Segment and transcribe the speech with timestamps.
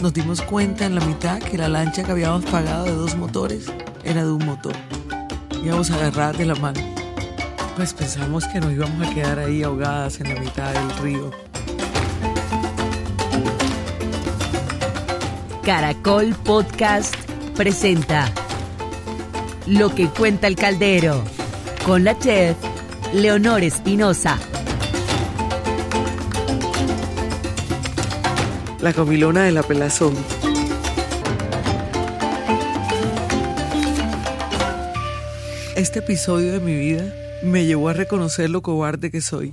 [0.00, 3.66] nos dimos cuenta en la mitad que la lancha que habíamos pagado de dos motores
[4.04, 4.72] era de un motor.
[5.62, 6.80] Íbamos a agarrar de la mano.
[7.76, 11.30] Pues pensamos que nos íbamos a quedar ahí ahogadas en la mitad del río.
[15.62, 17.14] Caracol Podcast
[17.54, 18.32] presenta
[19.66, 21.22] Lo que cuenta el caldero
[21.84, 22.56] con la chef
[23.12, 24.38] Leonor Espinosa.
[28.82, 30.14] La comilona de la pelazón.
[35.76, 39.52] Este episodio de mi vida me llevó a reconocer lo cobarde que soy.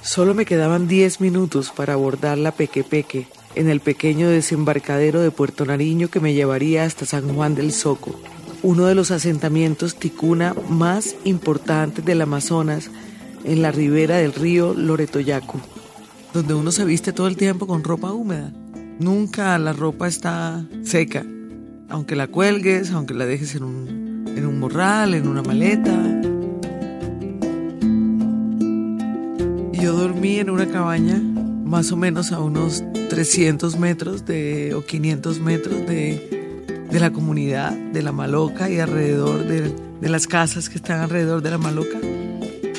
[0.00, 5.30] Solo me quedaban 10 minutos para abordar la Peque Peque en el pequeño desembarcadero de
[5.30, 8.18] Puerto Nariño que me llevaría hasta San Juan del Soco,
[8.62, 12.90] uno de los asentamientos ticuna más importantes del Amazonas
[13.44, 15.60] en la ribera del río Loretoyacu
[16.32, 18.52] donde uno se viste todo el tiempo con ropa húmeda.
[18.98, 21.24] Nunca la ropa está seca,
[21.88, 25.96] aunque la cuelgues, aunque la dejes en un, en un morral, en una maleta.
[29.72, 31.20] Yo dormí en una cabaña
[31.64, 37.72] más o menos a unos 300 metros de, o 500 metros de, de la comunidad
[37.72, 41.98] de la Maloca y alrededor de, de las casas que están alrededor de la Maloca.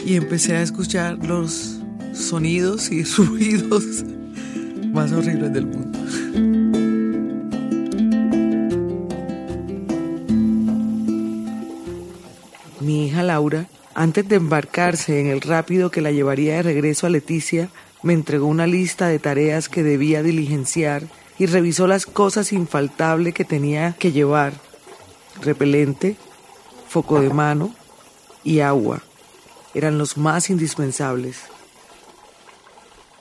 [0.06, 1.79] Y empecé a escuchar los
[2.14, 4.04] sonidos y ruidos
[4.92, 6.00] más horribles del mundo.
[12.80, 17.10] Mi hija Laura, antes de embarcarse en el rápido que la llevaría de regreso a
[17.10, 17.70] Leticia,
[18.02, 21.04] me entregó una lista de tareas que debía diligenciar
[21.38, 24.54] y revisó las cosas infaltables que tenía que llevar.
[25.42, 26.16] Repelente,
[26.88, 27.74] foco de mano
[28.44, 29.04] y agua
[29.74, 31.44] eran los más indispensables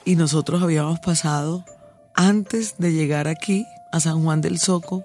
[0.09, 1.67] y nosotros habíamos pasado,
[2.14, 5.05] antes de llegar aquí, a San Juan del Soco,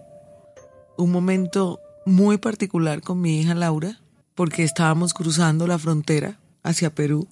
[0.98, 4.00] un momento muy particular con mi hija Laura,
[4.34, 7.28] porque estábamos cruzando la frontera hacia Perú.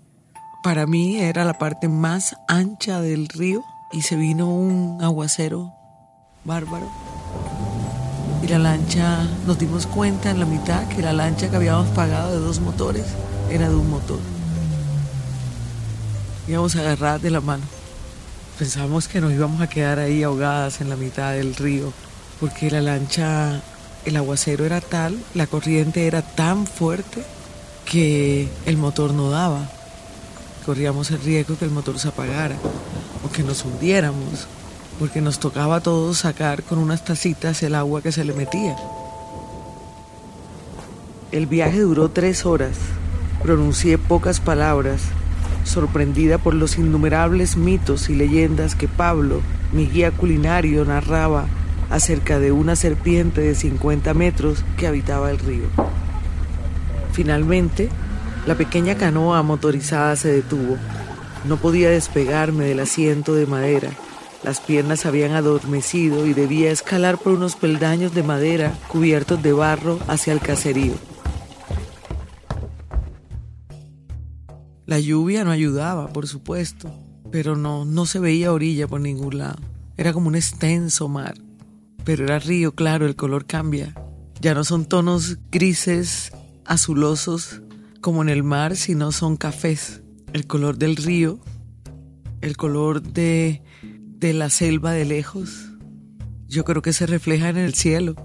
[0.66, 3.64] Para mí era la parte más ancha del río
[3.94, 5.72] y se vino un aguacero
[6.44, 6.92] bárbaro.
[8.44, 12.34] Y la lancha, nos dimos cuenta en la mitad que la lancha que habíamos pagado
[12.34, 13.06] de dos motores
[13.50, 14.20] era de un motor
[16.48, 17.64] íbamos a agarrar de la mano.
[18.58, 21.92] Pensábamos que nos íbamos a quedar ahí ahogadas en la mitad del río,
[22.40, 23.62] porque la lancha,
[24.06, 27.24] el aguacero era tal, la corriente era tan fuerte
[27.86, 29.70] que el motor no daba.
[30.66, 32.56] Corríamos el riesgo que el motor se apagara
[33.26, 34.48] o que nos hundiéramos,
[35.00, 38.76] porque nos tocaba a todos sacar con unas tacitas el agua que se le metía.
[41.32, 42.76] El viaje duró tres horas.
[43.42, 45.02] Pronuncié pocas palabras
[45.64, 49.42] sorprendida por los innumerables mitos y leyendas que Pablo,
[49.72, 51.46] mi guía culinario, narraba
[51.90, 55.66] acerca de una serpiente de 50 metros que habitaba el río.
[57.12, 57.90] Finalmente,
[58.48, 60.78] la pequeña canoa motorizada se detuvo.
[61.46, 63.90] No podía despegarme del asiento de madera.
[64.44, 70.00] Las piernas habían adormecido y debía escalar por unos peldaños de madera cubiertos de barro
[70.08, 70.94] hacia el caserío.
[74.92, 76.94] La lluvia no ayudaba, por supuesto,
[77.32, 79.58] pero no, no se veía orilla por ningún lado.
[79.96, 81.36] Era como un extenso mar.
[82.04, 83.96] Pero era río, claro, el color cambia.
[84.42, 86.34] Ya no son tonos grises,
[86.66, 87.62] azulosos,
[88.02, 90.02] como en el mar, sino son cafés.
[90.34, 91.40] El color del río,
[92.42, 95.70] el color de, de la selva de lejos,
[96.50, 98.16] yo creo que se refleja en el cielo.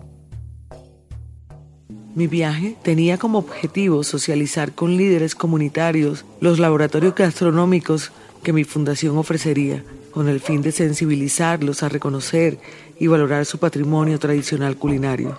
[2.16, 8.10] Mi viaje tenía como objetivo socializar con líderes comunitarios los laboratorios gastronómicos
[8.43, 12.59] que mi fundación ofrecería, con el fin de sensibilizarlos a reconocer
[12.99, 15.38] y valorar su patrimonio tradicional culinario.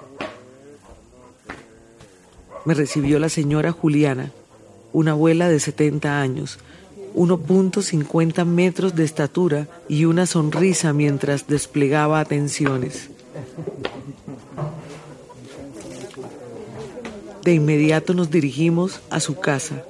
[2.64, 4.32] Me recibió la señora Juliana,
[4.94, 6.60] una abuela de 70 años,
[7.16, 13.10] 1.50 metros de estatura y una sonrisa mientras desplegaba atenciones.
[17.48, 19.86] De inmediato nos dirigimos a su casa.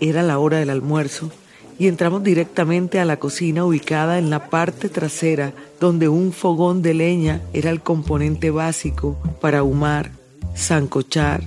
[0.00, 1.30] Era la hora del almuerzo
[1.78, 6.94] y entramos directamente a la cocina ubicada en la parte trasera donde un fogón de
[6.94, 10.12] leña era el componente básico para ahumar,
[10.56, 11.42] zancochar,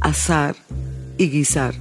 [0.00, 0.56] asar
[1.18, 1.74] y guisar.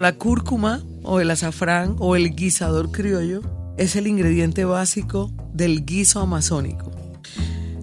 [0.00, 3.42] La cúrcuma o el azafrán o el guisador criollo
[3.76, 6.90] es el ingrediente básico del guiso amazónico.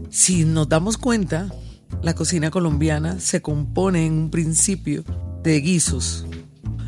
[0.10, 1.50] Si nos damos cuenta,
[2.02, 5.04] la cocina colombiana se compone en un principio
[5.44, 6.26] de guisos.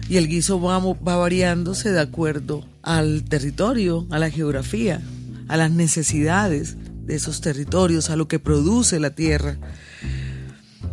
[0.09, 5.01] y el guiso va, va variándose de acuerdo al territorio, a la geografía,
[5.47, 6.75] a las necesidades
[7.05, 9.57] de esos territorios, a lo que produce la tierra.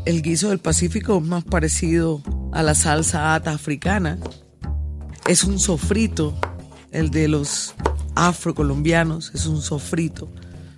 [0.07, 2.23] El guiso del Pacífico es más parecido
[2.53, 4.19] a la salsa ata africana.
[5.27, 6.39] Es un sofrito,
[6.93, 7.75] el de los
[8.15, 10.31] afrocolombianos, es un sofrito.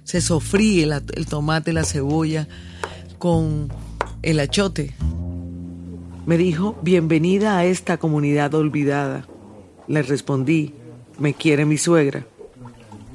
[0.05, 2.49] Se sofríe el tomate, la cebolla
[3.23, 3.73] con
[4.23, 4.97] el achote.
[6.27, 9.29] Me dijo, bienvenida a esta comunidad olvidada.
[9.87, 10.75] Le respondí,
[11.21, 12.27] me quiere mi suegra.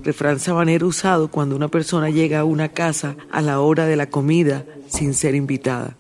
[0.06, 4.10] Refrán sabanero usado cuando una persona llega a una casa a la hora de la
[4.10, 5.98] comida sin ser invitada.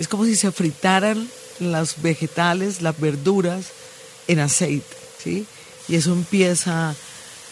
[0.00, 1.28] Es como si se fritaran
[1.60, 3.70] los vegetales, las verduras
[4.26, 5.46] en aceite, ¿sí?
[5.86, 6.92] Y eso empieza,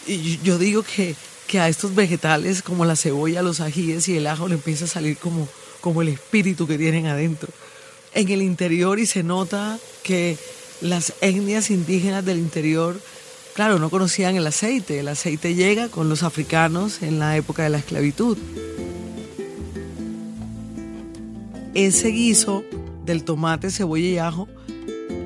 [0.05, 1.15] y yo digo que,
[1.49, 4.89] que a estos vegetales como la cebolla, los ajíes y el ajo le empieza a
[4.89, 5.49] salir como,
[5.81, 7.49] como el espíritu que tienen adentro.
[8.15, 10.37] En el interior y se nota que
[10.83, 13.01] las etnias indígenas del interior,
[13.55, 15.01] claro, no conocían el aceite.
[15.01, 18.37] El aceite llega con los africanos en la época de la esclavitud.
[21.75, 22.65] ese guiso
[23.05, 24.49] del tomate, cebolla y ajo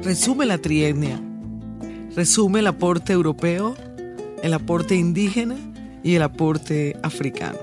[0.03, 1.19] resume la trietnia,
[2.15, 3.75] resume el aporte europeo,
[4.43, 5.72] el aporte indígena
[6.03, 7.59] y el aporte africano.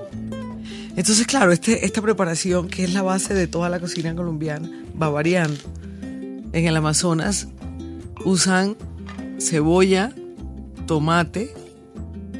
[0.96, 4.68] Entonces, claro, este, esta preparación, que es la base de toda la cocina colombiana,
[5.00, 5.58] va variando.
[6.52, 7.48] En el Amazonas
[8.24, 8.76] usan
[9.38, 10.12] cebolla,
[10.86, 11.54] tomate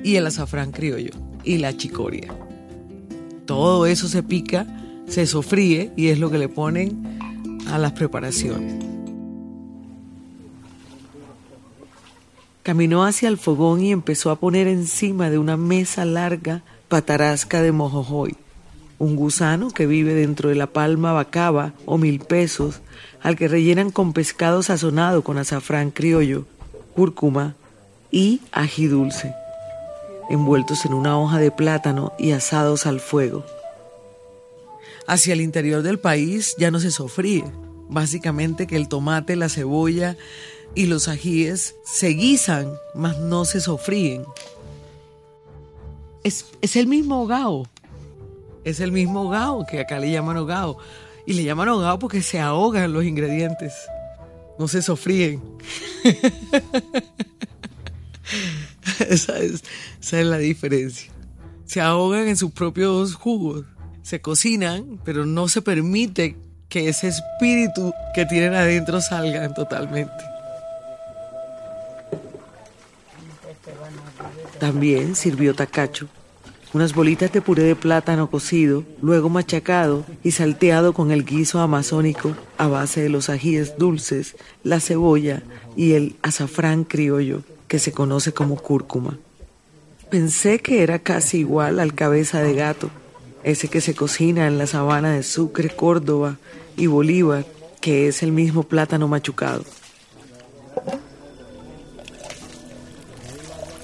[0.02, 1.12] y el azafrán criollo
[1.44, 2.34] y la chicoria.
[3.46, 4.66] Todo eso se pica
[5.10, 7.18] se sofríe y es lo que le ponen
[7.66, 8.89] a las preparaciones.
[12.62, 17.72] Caminó hacia el fogón y empezó a poner encima de una mesa larga patarasca de
[17.72, 18.36] mojojoy,
[18.98, 22.80] un gusano que vive dentro de la palma bacaba o mil pesos,
[23.22, 26.46] al que rellenan con pescado sazonado con azafrán criollo,
[26.94, 27.54] cúrcuma
[28.10, 29.34] y ají dulce,
[30.28, 33.44] envueltos en una hoja de plátano y asados al fuego
[35.10, 37.44] hacia el interior del país ya no se sofríe.
[37.88, 40.16] Básicamente que el tomate, la cebolla
[40.74, 44.24] y los ajíes se guisan, mas no se sofríen.
[46.22, 46.44] Es,
[46.76, 47.66] el mismo hogao.
[48.64, 50.78] Es el mismo hogao que acá le llaman hogao.
[51.26, 53.74] Y le llaman hogao porque se ahogan los ingredientes.
[54.58, 55.42] No se sofríen.
[59.08, 59.64] esa, es,
[60.00, 61.10] esa es la diferencia.
[61.64, 63.64] Se ahogan en sus propios jugos
[64.02, 66.36] se cocinan, pero no se permite
[66.68, 70.30] que ese espíritu que tienen adentro salgan totalmente.
[74.58, 76.08] También sirvió tacacho,
[76.72, 82.36] unas bolitas de puré de plátano cocido, luego machacado y salteado con el guiso amazónico
[82.58, 85.42] a base de los ajíes dulces, la cebolla
[85.76, 89.18] y el azafrán criollo, que se conoce como cúrcuma.
[90.10, 92.90] Pensé que era casi igual al cabeza de gato,
[93.42, 96.38] ese que se cocina en la sabana de Sucre, Córdoba
[96.76, 97.46] y Bolívar,
[97.80, 99.64] que es el mismo plátano machucado.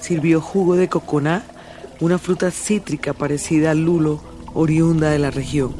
[0.07, 1.43] Sirvió jugo de coconá,
[1.99, 4.21] una fruta cítrica parecida al lulo,
[4.53, 5.75] oriunda de la región.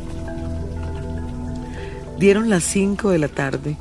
[2.19, 3.77] Dieron las cinco de la tarde.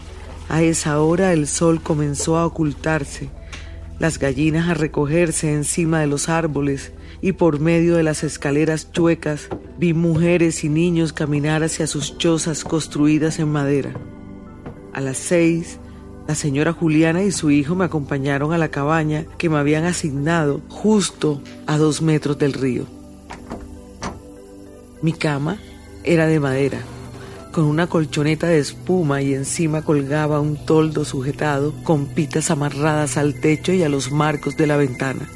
[0.48, 3.28] A esa hora el sol comenzó a ocultarse,
[3.98, 9.48] las gallinas a recogerse encima de los árboles y por medio de las escaleras chuecas
[9.78, 13.94] vi mujeres y niños caminar hacia sus chozas construidas en madera.
[14.92, 15.80] A las seis,
[16.26, 20.60] la señora Juliana y su hijo me acompañaron a la cabaña que me habían asignado
[20.68, 22.86] justo a dos metros del río.
[25.02, 25.58] Mi cama
[26.02, 26.80] era de madera,
[27.52, 33.40] con una colchoneta de espuma y encima colgaba un toldo sujetado con pitas amarradas al
[33.40, 35.28] techo y a los marcos de la ventana.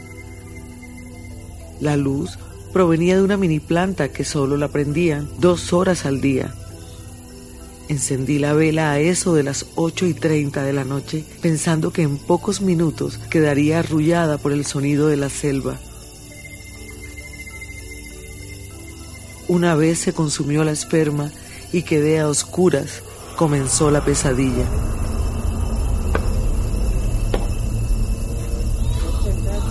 [1.80, 2.38] La luz
[2.72, 6.54] provenía de una mini planta que solo la prendían dos horas al día.
[7.90, 12.02] Encendí la vela a eso de las ocho y treinta de la noche, pensando que
[12.02, 15.76] en pocos minutos quedaría arrullada por el sonido de la selva.
[19.48, 21.32] Una vez se consumió la esperma
[21.72, 23.02] y quedé a oscuras,
[23.34, 24.66] comenzó la pesadilla.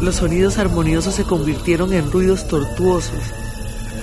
[0.02, 3.24] Los sonidos armoniosos se convirtieron en ruidos tortuosos.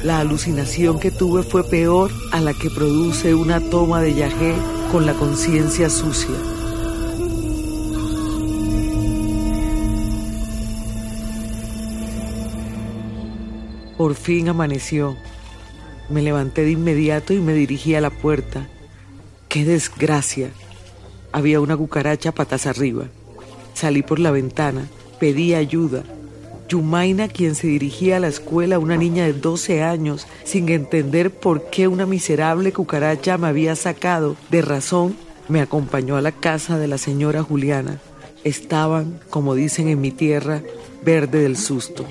[0.03, 4.55] La alucinación que tuve fue peor a la que produce una toma de yagé
[4.93, 6.37] con la conciencia sucia.
[13.97, 15.17] Por fin amaneció.
[16.09, 18.69] Me levanté de inmediato y me dirigí a la puerta.
[19.49, 20.51] ¡Qué desgracia!
[21.37, 23.09] había una cucaracha patas arriba.
[23.75, 24.87] Salí por la ventana,
[25.21, 26.03] pedí ayuda.
[26.69, 31.71] Yumaina, quien se dirigía a la escuela, una niña de 12 años, sin entender por
[31.71, 35.17] qué una miserable cucaracha me había sacado de razón,
[35.49, 38.01] me acompañó a la casa de la señora Juliana.
[38.43, 40.63] Estaban, como dicen en mi tierra,
[41.05, 42.05] verde del susto.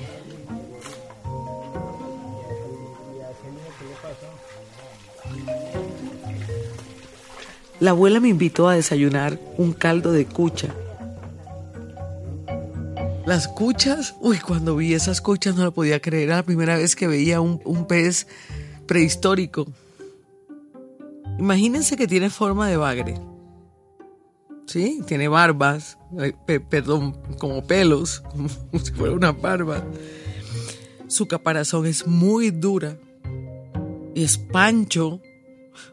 [7.78, 10.74] La abuela me invitó a desayunar un caldo de cucha.
[13.26, 16.28] Las cuchas, uy, cuando vi esas cuchas no lo podía creer.
[16.28, 18.26] Era la primera vez que veía un, pez
[18.86, 19.66] prehistórico.
[21.38, 23.20] Imagínense que tiene forma de bagre.
[24.66, 25.02] ¿Sí?
[25.06, 28.48] Tiene barbas, eh, perdón, como pelos, como
[28.82, 29.84] si fuera una barba.
[31.08, 32.96] Su caparazón es muy dura
[34.14, 35.20] y es pancho,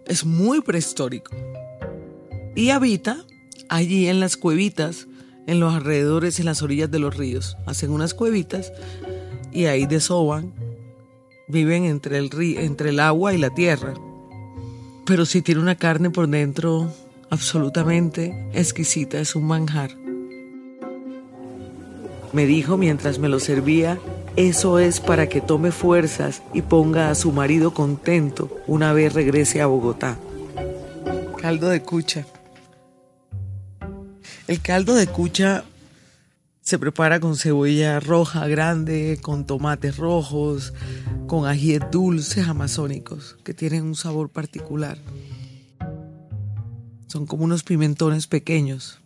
[0.06, 1.36] es muy prehistórico
[2.56, 3.25] y habita
[3.70, 5.08] allí en las cuevitas,
[5.48, 7.58] en los alrededores, en las orillas de los ríos.
[7.66, 8.72] Hacen unas cuevitas
[9.52, 10.54] y ahí desoban,
[11.48, 13.94] viven entre el, entre el agua y la tierra.
[15.06, 16.92] Pero si tiene una carne por dentro
[17.30, 19.92] absolutamente exquisita, es un manjar.
[22.32, 24.00] Me dijo mientras me lo servía,
[24.36, 29.62] eso es para que tome fuerzas y ponga a su marido contento una vez regrese
[29.62, 30.18] a Bogotá.
[31.40, 32.26] Caldo de cucha.
[34.46, 35.64] El caldo de cucha
[36.62, 40.74] se prepara con cebolla roja grande, con tomates rojos,
[41.28, 44.98] con ajíes dulces amazónicos que tienen un sabor particular.
[47.08, 49.00] Son como unos pimentones pequeños.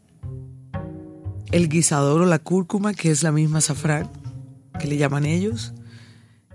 [1.52, 4.10] El guisador o la cúrcuma, que es la misma azafrán,
[4.80, 5.74] que le llaman ellos,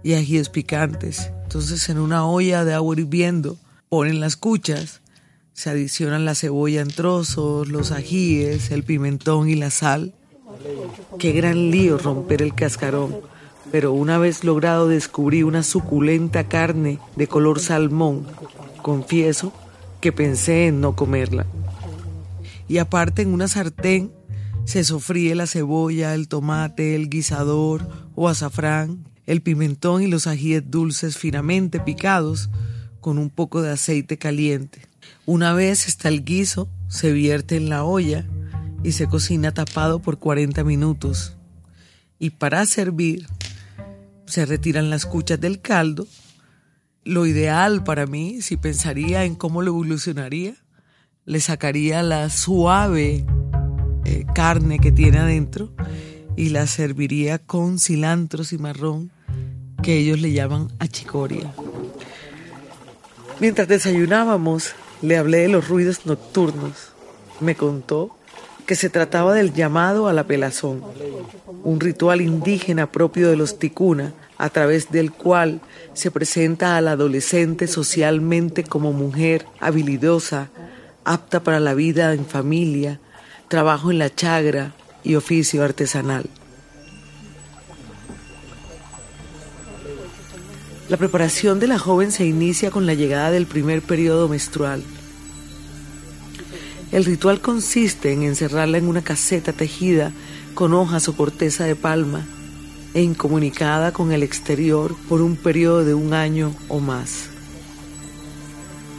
[0.02, 1.30] y ajíes picantes.
[1.44, 3.58] Entonces en una olla de agua hirviendo
[3.88, 5.01] ponen las cuchas
[5.62, 10.12] se adicionan la cebolla en trozos, los ajíes, el pimentón y la sal.
[11.20, 13.20] Qué gran lío romper el cascarón,
[13.70, 18.26] pero una vez logrado descubrí una suculenta carne de color salmón.
[18.82, 19.52] Confieso
[20.00, 21.46] que pensé en no comerla.
[22.66, 24.10] Y aparte en una sartén
[24.64, 30.68] se sofríe la cebolla, el tomate, el guisador o azafrán, el pimentón y los ajíes
[30.68, 32.50] dulces finamente picados
[33.00, 34.91] con un poco de aceite caliente.
[35.24, 38.26] Una vez está el guiso, se vierte en la olla
[38.82, 41.36] y se cocina tapado por 40 minutos.
[42.18, 43.26] Y para servir,
[44.26, 46.08] se retiran las cuchas del caldo.
[47.04, 50.54] Lo ideal para mí, si pensaría en cómo lo evolucionaría,
[51.24, 53.24] le sacaría la suave
[54.04, 55.72] eh, carne que tiene adentro
[56.36, 59.12] y la serviría con cilantro cimarrón
[59.82, 61.52] que ellos le llaman achicoria.
[63.40, 66.92] Mientras desayunábamos, le hablé de los ruidos nocturnos.
[67.40, 68.16] Me contó
[68.66, 70.82] que se trataba del llamado a la pelazón,
[71.64, 75.60] un ritual indígena propio de los ticuna, a través del cual
[75.94, 80.50] se presenta al adolescente socialmente como mujer habilidosa,
[81.04, 83.00] apta para la vida en familia,
[83.48, 86.24] trabajo en la chagra y oficio artesanal.
[90.92, 94.82] La preparación de la joven se inicia con la llegada del primer periodo menstrual.
[96.90, 100.12] El ritual consiste en encerrarla en una caseta tejida
[100.52, 102.26] con hojas o corteza de palma
[102.92, 107.30] e incomunicada con el exterior por un periodo de un año o más.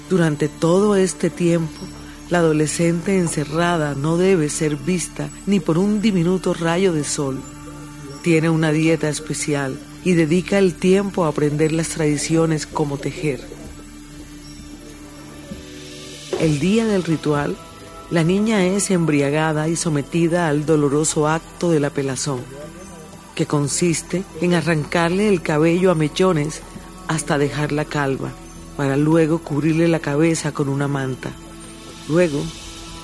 [0.10, 1.86] Durante todo este tiempo,
[2.32, 7.40] la adolescente encerrada no debe ser vista ni por un diminuto rayo de sol.
[8.24, 13.42] Tiene una dieta especial y dedica el tiempo a aprender las tradiciones como tejer.
[16.40, 17.56] El día del ritual,
[18.10, 22.42] la niña es embriagada y sometida al doloroso acto de la pelazón,
[23.34, 26.62] que consiste en arrancarle el cabello a mechones
[27.08, 28.32] hasta dejarla calva,
[28.76, 31.32] para luego cubrirle la cabeza con una manta.
[32.10, 32.42] Luego,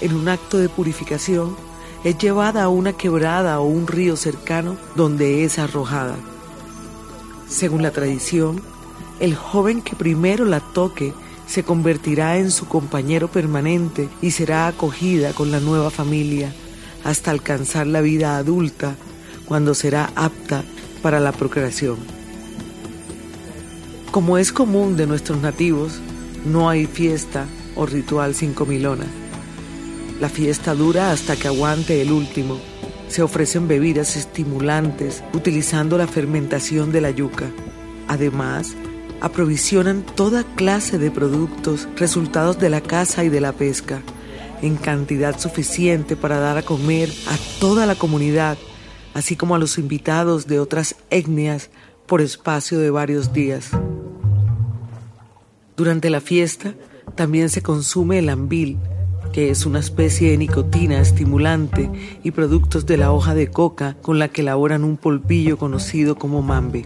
[0.01, 1.55] en un acto de purificación,
[2.03, 6.17] es llevada a una quebrada o un río cercano donde es arrojada.
[7.49, 8.61] Según la tradición,
[9.19, 11.13] el joven que primero la toque
[11.47, 16.53] se convertirá en su compañero permanente y será acogida con la nueva familia
[17.03, 18.95] hasta alcanzar la vida adulta
[19.45, 20.63] cuando será apta
[21.01, 21.97] para la procreación.
[24.11, 25.99] Como es común de nuestros nativos,
[26.45, 29.05] no hay fiesta o ritual sin comilona.
[30.19, 32.59] La fiesta dura hasta que aguante el último
[33.09, 37.47] se ofrecen bebidas estimulantes utilizando la fermentación de la yuca.
[38.07, 38.75] Además,
[39.19, 44.01] aprovisionan toda clase de productos resultados de la caza y de la pesca,
[44.61, 48.57] en cantidad suficiente para dar a comer a toda la comunidad,
[49.13, 51.69] así como a los invitados de otras etnias
[52.05, 53.69] por espacio de varios días.
[55.75, 56.73] Durante la fiesta
[57.15, 58.77] también se consume el ambil,
[59.31, 61.89] que es una especie de nicotina estimulante
[62.23, 66.41] y productos de la hoja de coca con la que elaboran un polvillo conocido como
[66.41, 66.85] mambe.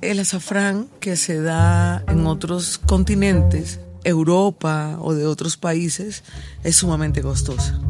[0.00, 6.24] El azafrán que se da en otros continentes, Europa o de otros países,
[6.62, 7.80] es sumamente costoso,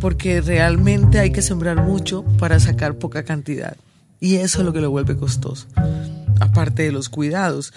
[0.00, 3.76] porque realmente hay que sembrar mucho para sacar poca cantidad.
[4.20, 5.66] Y eso es lo que lo vuelve costoso,
[6.40, 7.72] aparte de los cuidados.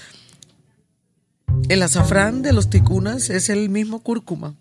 [1.68, 4.54] El azafrán de los ticunas es el mismo cúrcuma.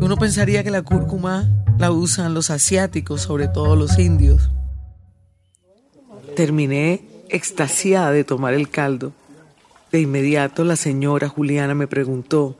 [0.00, 4.48] Uno pensaría que la cúrcuma la usan los asiáticos, sobre todo los indios.
[6.36, 9.12] Terminé extasiada de tomar el caldo.
[9.90, 12.56] De inmediato la señora Juliana me preguntó,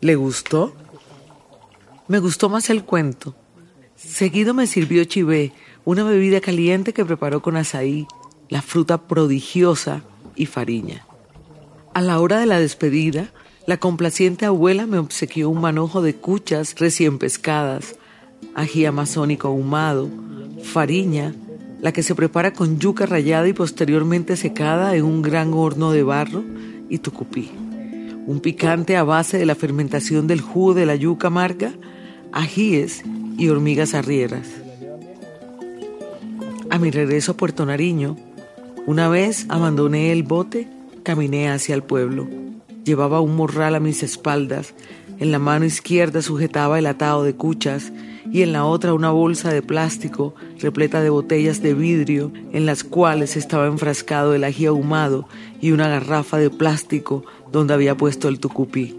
[0.00, 0.74] ¿le gustó?
[2.06, 3.34] Me gustó más el cuento.
[3.96, 5.52] Seguido me sirvió chivé,
[5.84, 8.06] una bebida caliente que preparó con azaí,
[8.48, 10.02] la fruta prodigiosa
[10.36, 11.04] y fariña.
[11.94, 13.32] A la hora de la despedida,
[13.66, 17.96] la complaciente abuela me obsequió un manojo de cuchas recién pescadas,
[18.54, 20.08] ají amazónico ahumado,
[20.62, 21.34] fariña,
[21.80, 26.04] la que se prepara con yuca rallada y posteriormente secada en un gran horno de
[26.04, 26.44] barro,
[26.88, 27.50] y tucupí.
[28.26, 31.72] Un picante a base de la fermentación del jugo de la yuca amarga,
[32.32, 33.02] ajíes
[33.36, 34.46] y hormigas arrieras.
[36.70, 38.16] A mi regreso a Puerto Nariño,
[38.86, 40.68] una vez abandoné el bote,
[41.02, 42.45] caminé hacia el pueblo.
[42.86, 44.72] Llevaba un morral a mis espaldas,
[45.18, 47.92] en la mano izquierda sujetaba el atado de cuchas
[48.30, 52.84] y en la otra una bolsa de plástico repleta de botellas de vidrio en las
[52.84, 55.26] cuales estaba enfrascado el ají ahumado
[55.60, 58.96] y una garrafa de plástico donde había puesto el tucupí.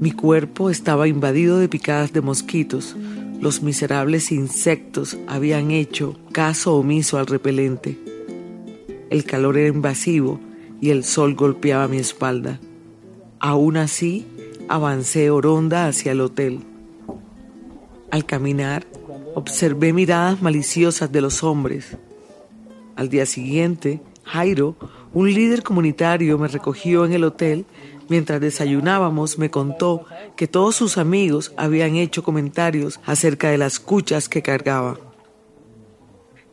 [0.00, 2.96] Mi cuerpo estaba invadido de picadas de mosquitos.
[3.40, 7.96] Los miserables insectos habían hecho caso omiso al repelente.
[9.10, 10.40] El calor era invasivo
[10.80, 12.60] y el sol golpeaba mi espalda.
[13.40, 14.26] Aún así,
[14.68, 16.60] avancé oronda hacia el hotel.
[18.10, 18.86] Al caminar,
[19.34, 21.96] observé miradas maliciosas de los hombres.
[22.96, 24.76] Al día siguiente, Jairo,
[25.12, 27.64] un líder comunitario, me recogió en el hotel.
[28.08, 30.04] Mientras desayunábamos, me contó
[30.36, 34.98] que todos sus amigos habían hecho comentarios acerca de las cuchas que cargaba.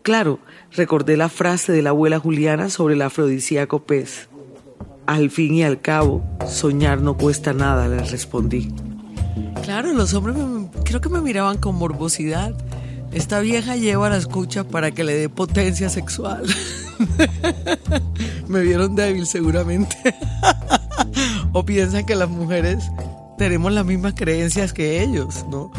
[0.05, 0.37] Claro,
[0.71, 4.29] recordé la frase de la abuela Juliana sobre el afrodisíaco pez.
[5.07, 8.71] Al fin y al cabo, soñar no cuesta nada, le respondí.
[9.63, 10.37] Claro, los hombres
[10.83, 12.53] creo que me miraban con morbosidad.
[13.13, 16.45] Esta vieja lleva la escucha para que le dé potencia sexual.
[18.47, 19.97] me vieron débil seguramente.
[21.51, 22.91] o piensan que las mujeres
[23.39, 25.71] tenemos las mismas creencias que ellos, ¿no?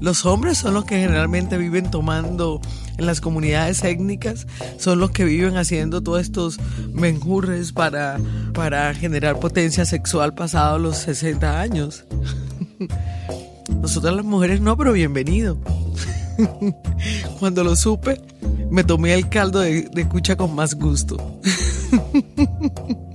[0.00, 2.60] Los hombres son los que generalmente viven tomando
[2.96, 4.46] en las comunidades étnicas,
[4.78, 6.58] son los que viven haciendo todos estos
[6.92, 8.18] menjurres para,
[8.54, 12.04] para generar potencia sexual pasado los 60 años.
[13.80, 15.58] Nosotras las mujeres no, pero bienvenido.
[17.38, 18.20] Cuando lo supe,
[18.70, 21.40] me tomé el caldo de, de cucha con más gusto.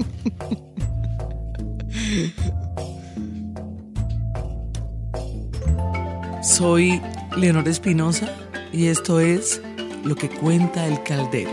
[6.45, 7.01] Soy
[7.35, 8.29] Leonor Espinosa
[8.71, 9.59] y esto es
[10.03, 11.49] Lo que cuenta el caldero.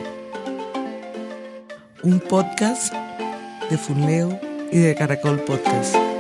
[2.03, 2.93] Un podcast
[3.71, 4.39] de Funleo
[4.71, 6.12] y de Caracol Podcast.